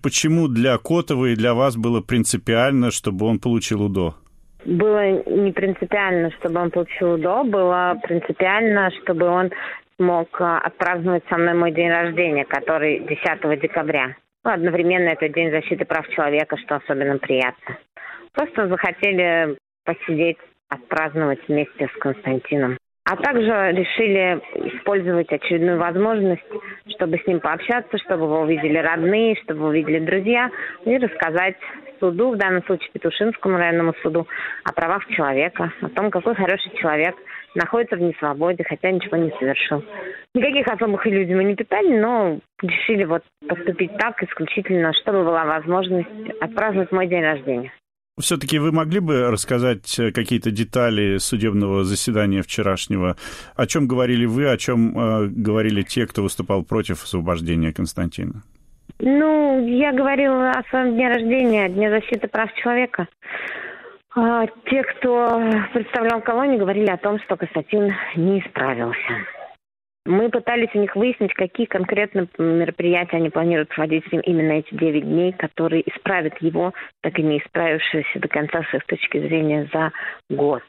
[0.00, 4.14] Почему для Котова и для вас было принципиально, чтобы он получил УДО?
[4.64, 9.50] Было не принципиально, чтобы он получил УДО, было принципиально, чтобы он
[9.96, 14.14] смог а, отпраздновать со мной мой день рождения, который 10 декабря.
[14.44, 17.76] Ну, одновременно это День защиты прав человека, что особенно приятно.
[18.34, 20.38] Просто захотели посидеть,
[20.68, 22.78] отпраздновать вместе с Константином.
[23.10, 24.38] А также решили
[24.76, 26.44] использовать очередную возможность,
[26.94, 30.50] чтобы с ним пообщаться, чтобы его увидели родные, чтобы увидели друзья,
[30.84, 31.56] и рассказать
[32.00, 34.28] суду, в данном случае Петушинскому районному суду,
[34.64, 37.14] о правах человека, о том, какой хороший человек
[37.54, 39.82] находится в несвободе, хотя ничего не совершил.
[40.34, 46.08] Никаких особых иллюзий мы не питали, но решили вот поступить так исключительно, чтобы была возможность
[46.42, 47.72] отпраздновать мой день рождения.
[48.18, 53.16] Все-таки вы могли бы рассказать э, какие-то детали судебного заседания вчерашнего?
[53.54, 58.42] О чем говорили вы, о чем э, говорили те, кто выступал против освобождения Константина?
[58.98, 63.06] Ну, я говорила о своем дне рождения, Дне защиты прав человека.
[64.16, 65.40] А те, кто
[65.72, 68.98] представлял колонию, говорили о том, что Константин не исправился.
[70.06, 74.74] Мы пытались у них выяснить, какие конкретно мероприятия они планируют проводить с ним именно эти
[74.74, 79.68] 9 дней, которые исправят его, так и не исправившегося до конца с их точки зрения
[79.72, 79.92] за
[80.30, 80.62] год.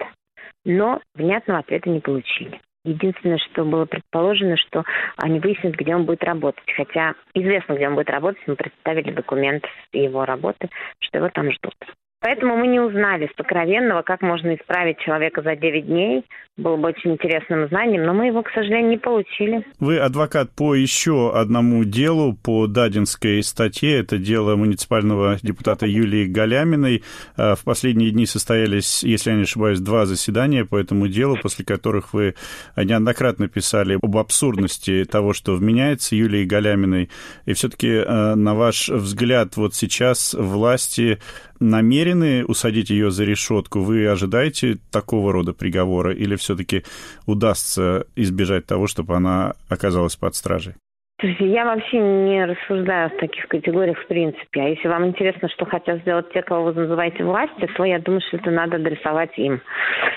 [0.65, 2.59] Но внятного ответа не получили.
[2.85, 4.83] Единственное, что было предположено, что
[5.17, 6.71] они выяснят, где он будет работать.
[6.75, 10.69] Хотя известно, где он будет работать, мы представили документ его работы,
[10.99, 11.75] что его там ждут.
[12.21, 16.25] Поэтому мы не узнали сокровенного, как можно исправить человека за 9 дней.
[16.57, 19.65] Было бы очень интересным знанием, но мы его, к сожалению, не получили.
[19.79, 23.99] Вы адвокат по еще одному делу, по Дадинской статье.
[23.99, 27.03] Это дело муниципального депутата Юлии Галяминой.
[27.37, 31.63] А, в последние дни состоялись, если я не ошибаюсь, два заседания по этому делу, после
[31.63, 32.35] которых вы
[32.75, 37.09] неоднократно писали об абсурдности того, что вменяется Юлии Галяминой.
[37.45, 41.19] И все-таки, а, на ваш взгляд, вот сейчас власти
[41.59, 43.81] намерены усадить ее за решетку?
[43.81, 46.83] Вы ожидаете такого рода приговора или все-таки
[47.25, 50.75] удастся избежать того, чтобы она оказалась под стражей?
[51.21, 54.61] Я вообще не рассуждаю в таких категориях в принципе.
[54.61, 58.21] А если вам интересно, что хотят сделать те, кого вы называете властью, то я думаю,
[58.21, 59.61] что это надо адресовать им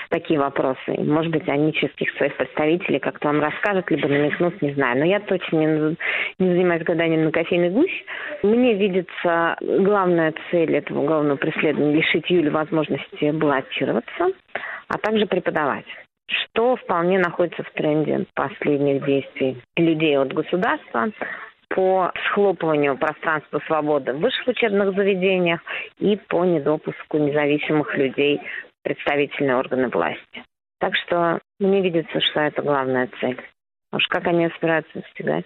[0.09, 0.77] такие вопросы.
[0.87, 4.99] Может быть, они через своих представителей как-то вам расскажут, либо намекнут, не знаю.
[4.99, 5.97] Но я точно не,
[6.39, 8.05] не занимаюсь гаданием на кофейный гусь.
[8.41, 14.27] Мне видится главная цель этого уголовного преследования– лишить Юли возможности баллотироваться,
[14.87, 15.85] а также преподавать
[16.33, 21.11] что вполне находится в тренде последних действий людей от государства
[21.69, 25.61] по схлопыванию пространства свободы в высших учебных заведениях
[25.99, 30.43] и по недопуску независимых людей в представительные органы власти.
[30.79, 33.41] Так что мне видится, что это главная цель.
[33.91, 35.45] Уж как они собираются достигать?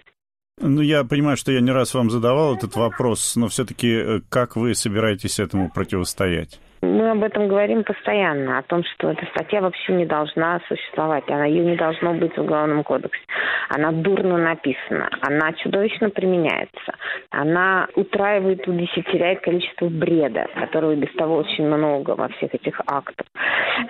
[0.60, 4.56] Ну, я понимаю, что я не раз вам задавал этот вопрос, но все-таки э, как
[4.56, 6.58] вы собираетесь этому противостоять?
[6.80, 11.44] Мы об этом говорим постоянно, о том, что эта статья вообще не должна существовать, она
[11.44, 13.20] ее не должно быть в Уголовном кодексе.
[13.68, 16.94] Она дурно написана, она чудовищно применяется,
[17.30, 23.26] она утраивает, удесятеряет количество бреда, которого без того очень много во всех этих актах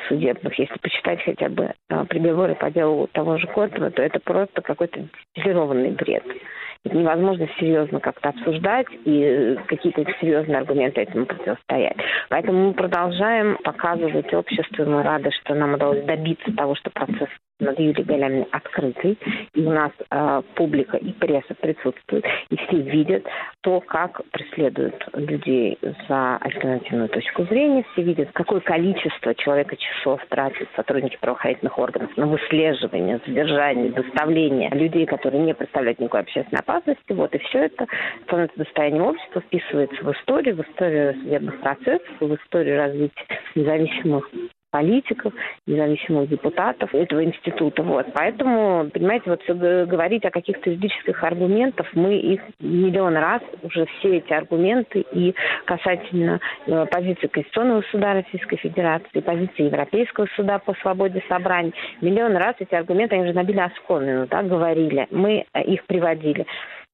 [0.09, 0.59] судебных.
[0.59, 5.01] Если почитать хотя бы э, приговоры по делу того же Котова, то это просто какой-то
[5.35, 6.25] дистиллированный бред
[6.85, 11.97] невозможно серьезно как-то обсуждать и э, какие-то серьезные аргументы этому противостоять.
[12.29, 17.29] Поэтому мы продолжаем показывать обществу, и мы рады, что нам удалось добиться того, что процесс
[17.61, 19.19] над Юлией Галяминой открытый,
[19.55, 23.25] и у нас э, публика и пресса присутствует, и все видят
[23.63, 30.69] то, как преследуют людей за альтернативную точку зрения, все видят, какое количество человека часов тратят
[30.77, 37.13] сотрудники правоохранительных органов на выслеживание, задержание, доставление людей, которые не представляют никакой общественной опасности.
[37.13, 37.87] Вот, и все это
[38.25, 44.31] становится достоянием общества, вписывается в историю, в историю судебных процессов, в историю развития независимых
[44.71, 45.33] политиков,
[45.67, 47.83] независимых депутатов этого института.
[47.83, 48.07] Вот.
[48.15, 54.33] Поэтому, понимаете, вот говорить о каких-то юридических аргументах, мы их миллион раз, уже все эти
[54.33, 55.35] аргументы и
[55.65, 62.57] касательно э, позиции Конституционного суда Российской Федерации, позиции Европейского суда по свободе собраний, миллион раз
[62.59, 66.47] эти аргументы, они уже набили оскомину, да, говорили, мы э, их приводили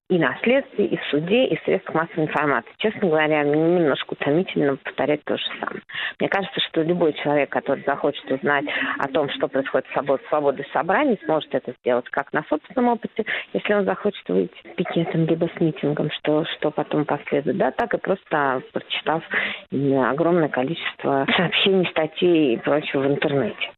[0.09, 2.69] и на следствии, и в суде, и в средствах массовой информации.
[2.77, 5.81] Честно говоря, мне немножко утомительно повторять то же самое.
[6.19, 8.65] Мне кажется, что любой человек, который захочет узнать
[8.99, 13.73] о том, что происходит с свободой собраний, сможет это сделать как на собственном опыте, если
[13.73, 17.97] он захочет выйти с пикетом, либо с митингом, что, что потом последует, да, так и
[17.97, 19.23] просто прочитав
[19.71, 23.71] огромное количество сообщений, статей и прочего в интернете.